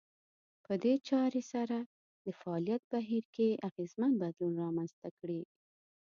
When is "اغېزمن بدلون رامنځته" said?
3.67-5.09